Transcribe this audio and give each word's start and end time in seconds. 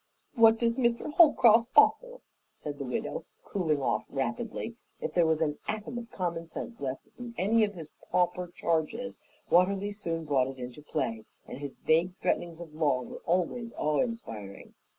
"What 0.33 0.57
does 0.57 0.77
Mr. 0.77 1.13
Holcroft 1.13 1.69
offer?" 1.75 2.21
said 2.55 2.79
the 2.79 2.83
widow, 2.85 3.23
cooling 3.43 3.83
off 3.83 4.07
rapidly. 4.09 4.75
If 4.99 5.13
there 5.13 5.27
was 5.27 5.41
an 5.41 5.59
atom 5.67 5.99
of 5.99 6.09
common 6.09 6.47
sense 6.47 6.79
left 6.81 7.03
in 7.19 7.35
any 7.37 7.63
of 7.63 7.75
his 7.75 7.91
pauper 8.09 8.47
charges, 8.47 9.19
Watterly 9.51 9.91
soon 9.91 10.25
brought 10.25 10.47
it 10.47 10.57
into 10.57 10.81
play, 10.81 11.25
and 11.45 11.59
his 11.59 11.77
vague 11.77 12.15
threatenings 12.15 12.59
of 12.59 12.73
law 12.73 13.03
were 13.03 13.21
always 13.27 13.73
awe 13.77 13.99
inspiring. 13.99 14.73